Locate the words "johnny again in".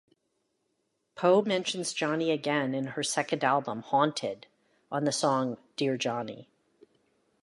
1.93-2.87